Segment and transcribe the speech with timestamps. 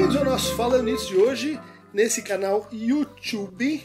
[0.00, 1.60] bem-vindos ao nosso Falando Nisso de hoje,
[1.92, 3.82] nesse canal YouTube.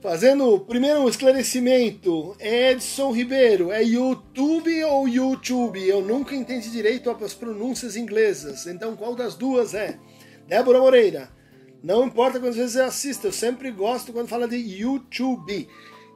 [0.00, 5.84] Fazendo primeiro um esclarecimento, Edson Ribeiro, é YouTube ou YouTube?
[5.84, 9.98] Eu nunca entendi direito as pronúncias inglesas, então qual das duas é?
[10.46, 11.30] Débora Moreira,
[11.82, 15.68] não importa quantas vezes eu assisto, eu sempre gosto quando fala de YouTube.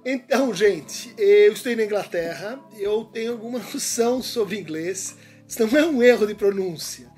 [0.05, 5.17] Então, gente, eu estou na Inglaterra, eu tenho alguma noção sobre inglês,
[5.49, 7.11] isso não é um erro de pronúncia.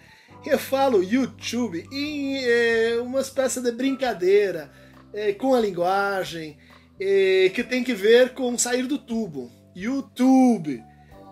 [0.45, 4.73] Eu falo YouTube em é, uma espécie de brincadeira
[5.12, 6.59] é, com a linguagem
[7.01, 9.51] é, que tem que ver com sair do tubo.
[9.74, 10.82] YouTube,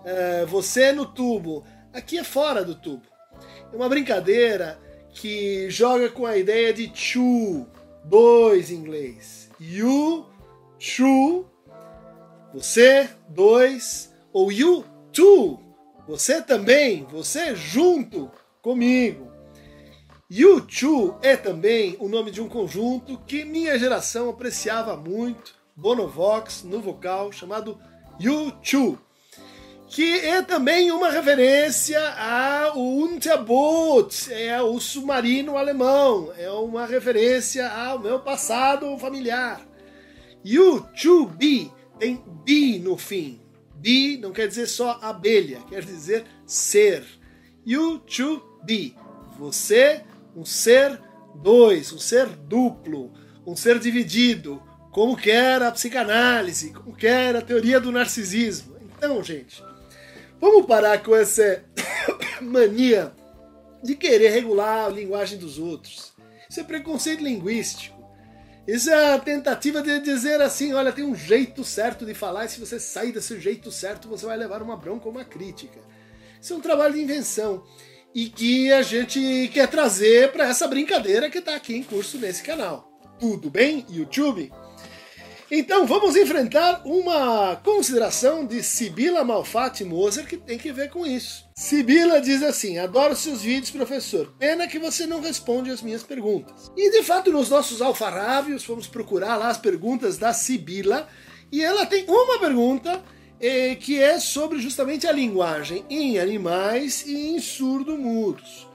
[0.05, 1.65] é, você no tubo.
[1.93, 3.03] Aqui é fora do tubo.
[3.71, 4.79] É uma brincadeira
[5.09, 7.67] que joga com a ideia de two,
[8.05, 9.49] dois em inglês.
[9.59, 10.25] You,
[10.79, 11.45] two,
[12.53, 15.59] você, dois, ou you, two,
[16.07, 18.31] você também, você junto
[18.61, 19.31] comigo.
[20.31, 26.79] U2 é também o nome de um conjunto que minha geração apreciava muito, Bonovox, no
[26.79, 27.77] vocal, chamado
[28.19, 28.97] U2,
[29.89, 37.99] que é também uma referência ao Unterboot, é o submarino alemão, é uma referência ao
[37.99, 39.61] meu passado familiar.
[40.45, 43.41] U2B tem B no fim.
[43.75, 47.03] B não quer dizer só abelha, quer dizer ser.
[48.65, 48.95] U2B,
[49.37, 50.03] você
[50.35, 50.99] um ser
[51.35, 53.11] dois, um ser duplo,
[53.45, 58.77] um ser dividido, como quer a psicanálise, como quer a teoria do narcisismo.
[58.97, 59.63] Então, gente,
[60.39, 61.63] vamos parar com essa
[62.41, 63.13] mania
[63.83, 66.13] de querer regular a linguagem dos outros.
[66.49, 67.99] Isso é preconceito linguístico.
[68.67, 72.49] Isso é a tentativa de dizer assim: olha, tem um jeito certo de falar, e
[72.49, 75.79] se você sair desse jeito certo, você vai levar uma bronca ou uma crítica.
[76.39, 77.63] Isso é um trabalho de invenção
[78.13, 82.43] e que a gente quer trazer para essa brincadeira que está aqui em curso nesse
[82.43, 82.89] canal.
[83.19, 84.51] Tudo bem, YouTube?
[85.53, 91.45] Então vamos enfrentar uma consideração de Sibila Malfatti Moser que tem que ver com isso.
[91.53, 94.33] Sibila diz assim: Adoro seus vídeos, professor.
[94.39, 96.71] Pena que você não responde as minhas perguntas.
[96.77, 101.05] E de fato, nos nossos alfarrábios, fomos procurar lá as perguntas da Sibila
[101.51, 103.03] e ela tem uma pergunta
[103.79, 108.67] que é sobre justamente a linguagem em animais e em surdo-mudos.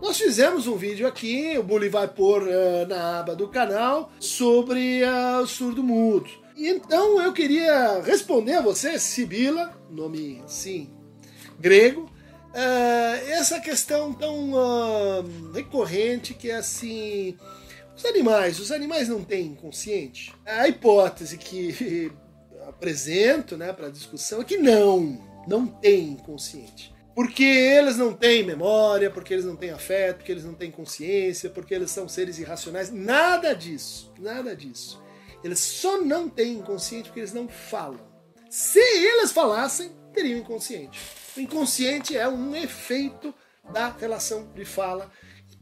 [0.00, 5.02] Nós fizemos um vídeo aqui, o Bully vai pôr uh, na aba do canal, sobre
[5.02, 6.30] uh, surdo-mudo.
[6.56, 10.90] E então eu queria responder a você, Sibila, nome sim
[11.58, 17.36] grego, uh, essa questão tão uh, recorrente que é assim.
[17.96, 20.32] Os animais, os animais não têm consciente?
[20.46, 22.12] A hipótese que
[22.68, 26.94] apresento né, para discussão é que não, não tem inconsciente.
[27.14, 31.50] Porque eles não têm memória, porque eles não têm afeto, porque eles não têm consciência,
[31.50, 32.92] porque eles são seres irracionais.
[32.92, 35.02] Nada disso, nada disso.
[35.42, 38.00] Eles só não têm inconsciente porque eles não falam.
[38.48, 41.00] Se eles falassem, teriam inconsciente.
[41.36, 43.34] O inconsciente é um efeito
[43.72, 45.10] da relação de fala.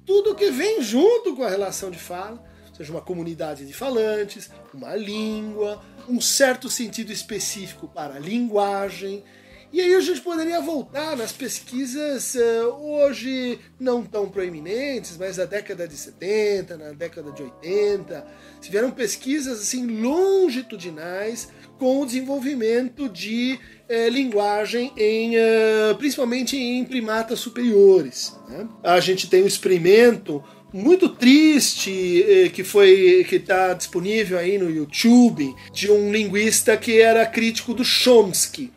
[0.05, 2.45] Tudo que vem junto com a relação de fala
[2.77, 9.25] seja uma comunidade de falantes, uma língua, um certo sentido específico para a linguagem.
[9.73, 15.45] E aí a gente poderia voltar nas pesquisas uh, hoje não tão proeminentes, mas na
[15.45, 18.27] década de 70, na década de 80,
[18.61, 21.49] tiveram pesquisas assim longitudinais
[21.79, 23.59] com o desenvolvimento de
[23.91, 28.35] uh, linguagem em uh, principalmente em primatas superiores.
[28.49, 28.69] Né?
[28.85, 30.45] A gente tem o experimento
[30.77, 37.01] muito triste eh, que foi que está disponível aí no YouTube de um linguista que
[37.01, 38.71] era crítico do Chomsky.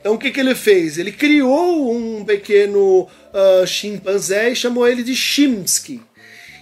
[0.00, 0.98] Então o que, que ele fez?
[0.98, 6.00] Ele criou um pequeno uh, chimpanzé e chamou ele de Chimsky.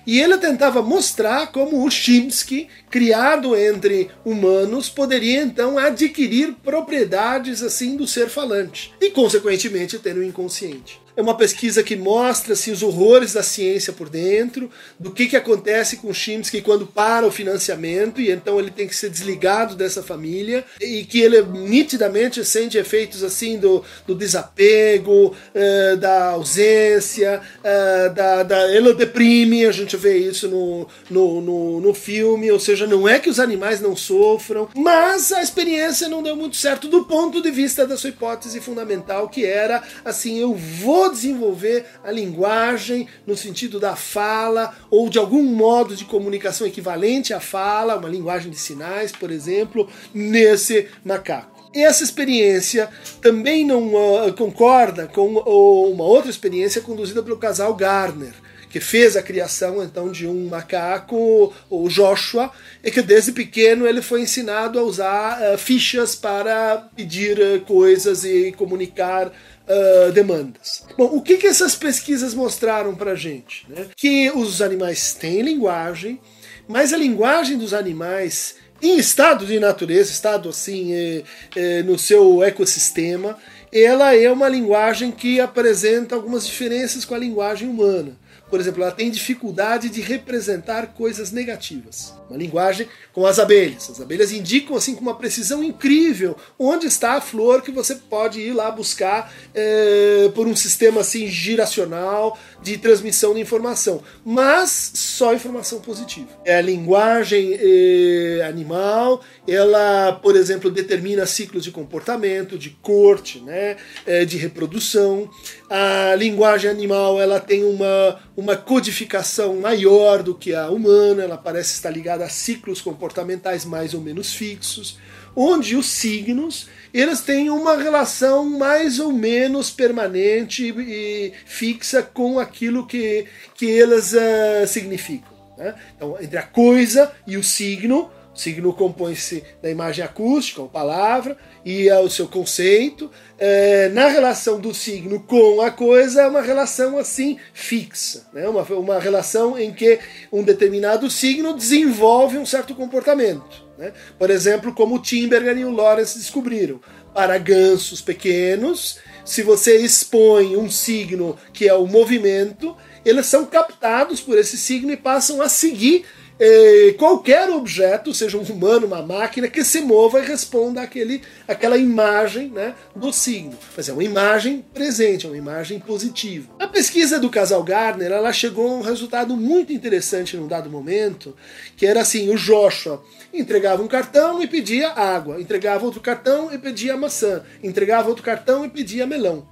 [0.06, 7.96] E ele tentava mostrar como o Chimsky, criado entre humanos, poderia então adquirir propriedades assim
[7.96, 11.00] do ser falante e, consequentemente, ter um inconsciente.
[11.16, 15.36] É uma pesquisa que mostra assim, os horrores da ciência por dentro, do que, que
[15.36, 19.74] acontece com o Chimsky quando para o financiamento e então ele tem que ser desligado
[19.74, 27.40] dessa família e que ele nitidamente sente efeitos assim do, do desapego, uh, da ausência,
[27.60, 32.60] uh, da, da, ele deprime, a gente vê isso no, no, no, no filme, ou
[32.60, 36.88] seja, não é que os animais não sofram, mas a experiência não deu muito certo
[36.88, 42.10] do ponto de vista da sua hipótese fundamental, que era assim, eu vou desenvolver a
[42.10, 48.08] linguagem no sentido da fala ou de algum modo de comunicação equivalente à fala, uma
[48.08, 51.56] linguagem de sinais, por exemplo, nesse macaco.
[51.74, 52.88] Essa experiência
[53.20, 58.32] também não uh, concorda com uh, uma outra experiência conduzida pelo casal Garner,
[58.70, 62.50] que fez a criação então de um macaco, o Joshua,
[62.82, 68.24] e que desde pequeno ele foi ensinado a usar uh, fichas para pedir uh, coisas
[68.24, 69.30] e comunicar
[69.66, 70.84] uh, demandas.
[70.96, 73.66] Bom, o que, que essas pesquisas mostraram para gente?
[73.68, 73.86] Né?
[73.96, 76.20] Que os animais têm linguagem,
[76.68, 81.22] mas a linguagem dos animais em estado de natureza, estado assim, é,
[81.54, 83.38] é, no seu ecossistema,
[83.72, 88.16] ela é uma linguagem que apresenta algumas diferenças com a linguagem humana.
[88.48, 92.14] Por exemplo, ela tem dificuldade de representar coisas negativas.
[92.28, 93.90] Uma linguagem com as abelhas.
[93.90, 98.40] As abelhas indicam assim com uma precisão incrível onde está a flor que você pode
[98.40, 105.34] ir lá buscar é, por um sistema assim giracional de transmissão de informação, mas só
[105.34, 106.28] informação positiva.
[106.44, 113.76] É a linguagem é, animal, ela, por exemplo, determina ciclos de comportamento, de corte, né,
[114.04, 115.30] é, de reprodução.
[115.70, 121.72] A linguagem animal ela tem uma, uma codificação maior do que a humana, ela parece
[121.72, 124.98] estar ligada a ciclos comportamentais mais ou menos fixos,
[125.34, 132.86] onde os signos eles têm uma relação mais ou menos permanente e fixa com aquilo
[132.86, 135.36] que, que eles uh, significam.
[135.56, 135.74] Né?
[135.94, 141.88] Então, entre a coisa e o signo, signo compõe-se da imagem acústica, ou palavra, e
[141.88, 143.10] é o seu conceito.
[143.38, 148.26] É, na relação do signo com a coisa, é uma relação assim fixa.
[148.32, 148.46] Né?
[148.48, 149.98] Uma, uma relação em que
[150.30, 153.64] um determinado signo desenvolve um certo comportamento.
[153.78, 153.92] Né?
[154.18, 156.80] Por exemplo, como o Timbergen e o Lawrence descobriram.
[157.14, 164.20] Para gansos pequenos, se você expõe um signo que é o movimento, eles são captados
[164.20, 166.04] por esse signo e passam a seguir
[166.38, 171.78] eh, qualquer objeto, seja um humano, uma máquina, que se mova e responda àquele, àquela
[171.78, 173.56] imagem né, do signo.
[173.76, 176.48] Mas é uma imagem presente, é uma imagem positiva.
[176.58, 181.34] A pesquisa do casal Gardner ela chegou a um resultado muito interessante num dado momento,
[181.76, 186.58] que era assim, o Joshua entregava um cartão e pedia água, entregava outro cartão e
[186.58, 189.46] pedia maçã, entregava outro cartão e pedia melão.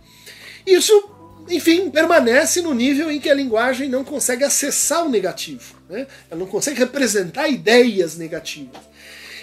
[0.67, 1.14] Isso
[1.49, 6.07] enfim, permanece no nível em que a linguagem não consegue acessar o negativo, né?
[6.31, 8.81] ela não consegue representar ideias negativas.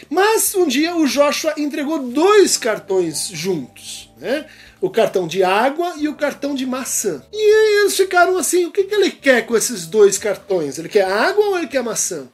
[0.09, 4.45] Mas um dia o Joshua entregou dois cartões juntos, né?
[4.81, 7.23] o cartão de água e o cartão de maçã.
[7.31, 10.77] E eles ficaram assim: o que, que ele quer com esses dois cartões?
[10.77, 12.27] Ele quer água ou ele quer maçã?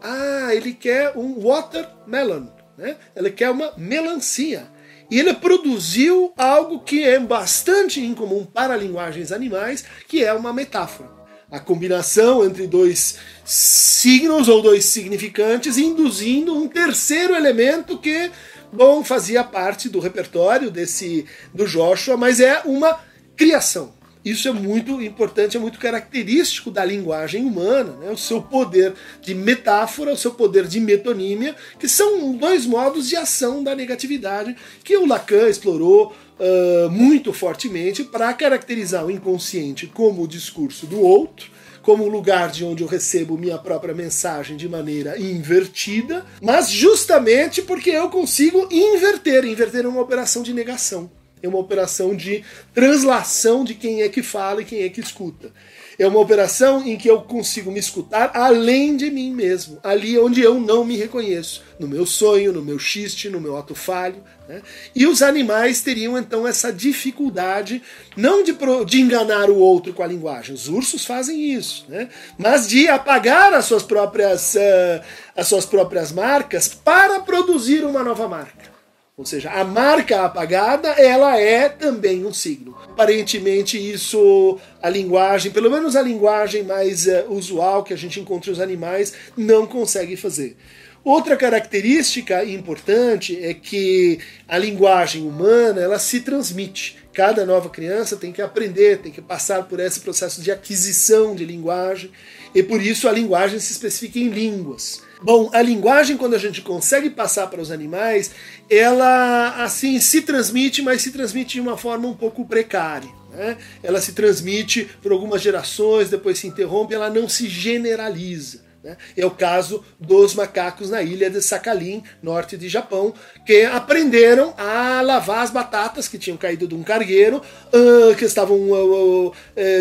[0.00, 2.46] Ah, ele quer um watermelon,
[2.76, 2.96] né?
[3.16, 4.68] ele quer uma melancia.
[5.10, 11.10] E ele produziu algo que é bastante incomum para linguagens animais, que é uma metáfora.
[11.50, 18.30] A combinação entre dois signos ou dois significantes, induzindo um terceiro elemento que,
[18.72, 21.24] bom, fazia parte do repertório desse
[21.54, 22.98] do Joshua, mas é uma
[23.36, 23.95] criação.
[24.26, 28.10] Isso é muito importante, é muito característico da linguagem humana, né?
[28.10, 28.92] o seu poder
[29.22, 34.56] de metáfora, o seu poder de metonímia, que são dois modos de ação da negatividade
[34.82, 41.00] que o Lacan explorou uh, muito fortemente para caracterizar o inconsciente como o discurso do
[41.00, 41.48] outro,
[41.80, 47.62] como o lugar de onde eu recebo minha própria mensagem de maneira invertida, mas justamente
[47.62, 51.08] porque eu consigo inverter, inverter é uma operação de negação.
[51.42, 52.42] É uma operação de
[52.74, 55.52] translação de quem é que fala e quem é que escuta.
[55.98, 60.42] É uma operação em que eu consigo me escutar além de mim mesmo, ali onde
[60.42, 64.22] eu não me reconheço, no meu sonho, no meu xiste, no meu ato falho.
[64.46, 64.60] Né?
[64.94, 67.82] E os animais teriam então essa dificuldade,
[68.14, 68.54] não de,
[68.86, 72.08] de enganar o outro com a linguagem, os ursos fazem isso, né?
[72.36, 75.02] mas de apagar as suas próprias, uh,
[75.34, 78.75] as suas próprias marcas para produzir uma nova marca.
[79.18, 82.76] Ou seja, a marca apagada, ela é também um signo.
[82.84, 88.52] Aparentemente, isso, a linguagem, pelo menos a linguagem mais uh, usual que a gente encontra
[88.52, 90.54] os animais, não consegue fazer.
[91.02, 96.98] Outra característica importante é que a linguagem humana ela se transmite.
[97.14, 101.46] Cada nova criança tem que aprender, tem que passar por esse processo de aquisição de
[101.46, 102.10] linguagem,
[102.54, 105.05] e por isso a linguagem se especifica em línguas.
[105.22, 108.32] Bom, a linguagem, quando a gente consegue passar para os animais,
[108.68, 113.08] ela assim se transmite, mas se transmite de uma forma um pouco precária.
[113.30, 113.56] Né?
[113.82, 118.65] Ela se transmite por algumas gerações, depois se interrompe, ela não se generaliza.
[118.86, 118.96] Né?
[119.16, 123.12] É o caso dos macacos na ilha de Sakhalin, norte de Japão,
[123.44, 128.56] que aprenderam a lavar as batatas que tinham caído de um cargueiro, uh, que estavam
[128.56, 129.32] uh, uh,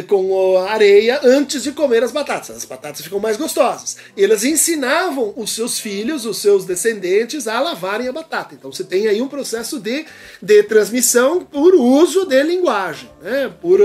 [0.08, 2.50] com areia, antes de comer as batatas.
[2.50, 3.98] As batatas ficam mais gostosas.
[4.18, 8.56] Eles ensinavam os seus filhos, os seus descendentes, a lavarem a batata.
[8.56, 10.04] Então você tem aí um processo de,
[10.42, 13.54] de transmissão por uso de linguagem, né?
[13.62, 13.80] por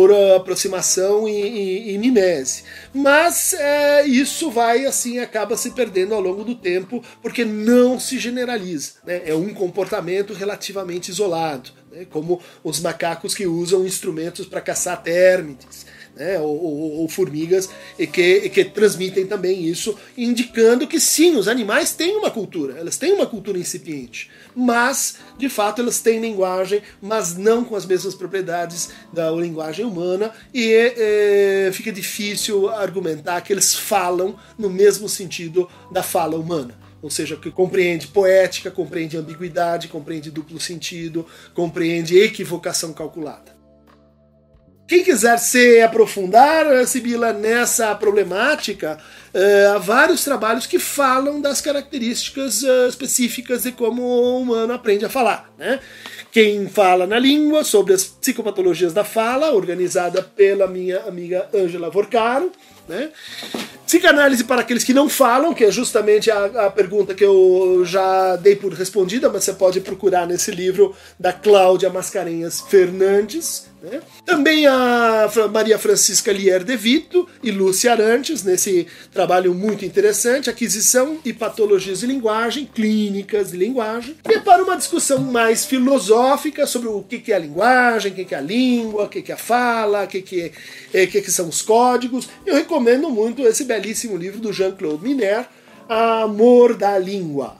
[0.00, 2.64] por aproximação e, e, e mimese.
[2.90, 8.18] Mas é, isso vai assim acaba se perdendo ao longo do tempo porque não se
[8.18, 8.92] generaliza.
[9.04, 9.20] Né?
[9.26, 12.06] É um comportamento relativamente isolado, né?
[12.08, 15.84] como os macacos que usam instrumentos para caçar térmites
[16.20, 21.48] né, ou, ou, ou, formigas, e que, que transmitem também isso, indicando que sim, os
[21.48, 26.82] animais têm uma cultura, elas têm uma cultura incipiente, mas de fato elas têm linguagem,
[27.00, 33.50] mas não com as mesmas propriedades da linguagem humana, e é, fica difícil argumentar que
[33.50, 39.88] eles falam no mesmo sentido da fala humana ou seja, que compreende poética, compreende ambiguidade,
[39.88, 43.59] compreende duplo sentido, compreende equivocação calculada.
[44.90, 48.98] Quem quiser se aprofundar, Sibila, nessa problemática,
[49.32, 55.04] uh, há vários trabalhos que falam das características uh, específicas de como o humano aprende
[55.04, 55.48] a falar.
[55.56, 55.78] Né?
[56.32, 62.50] Quem fala na língua, sobre as psicopatologias da fala, organizada pela minha amiga Angela Vorcaro.
[62.90, 63.10] Né?
[63.86, 68.34] Psicanálise para aqueles que não falam, que é justamente a, a, pergunta que eu já
[68.34, 73.70] dei por respondida, mas você pode procurar nesse livro da Cláudia Mascarenhas Fernandes.
[73.82, 74.00] Né?
[74.26, 81.18] Também a Maria Francisca Lier de Vito e Lúcia Arantes, nesse trabalho muito interessante, Aquisição
[81.24, 87.02] e Patologias de Linguagem, Clínicas de Linguagem, e para uma discussão mais filosófica sobre o
[87.02, 90.06] que é a linguagem, o que é a língua, o que é a fala, o
[90.06, 90.52] que,
[90.92, 95.46] é, que, que são os códigos, eu recomendo muito esse belíssimo livro do Jean-Claude Miner,
[95.86, 97.56] Amor da Língua.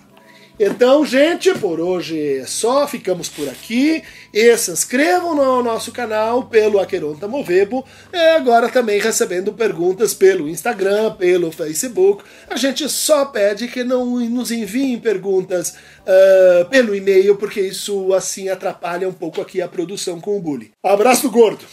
[0.59, 4.03] Então, gente, por hoje é só, ficamos por aqui.
[4.33, 7.85] E se inscrevam no nosso canal pelo Aqueronta Movebo.
[8.13, 12.25] E agora também recebendo perguntas pelo Instagram, pelo Facebook.
[12.49, 18.49] A gente só pede que não nos enviem perguntas uh, pelo e-mail, porque isso assim
[18.49, 20.73] atrapalha um pouco aqui a produção com o Bully.
[20.83, 21.65] Abraço do gordo!